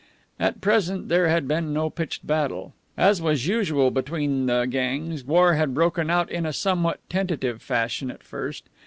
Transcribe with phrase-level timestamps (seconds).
[0.39, 2.73] At present there had been no pitched battle.
[2.97, 8.09] As was usual between the gangs, war had broken out in a somewhat tentative fashion
[8.09, 8.63] at first.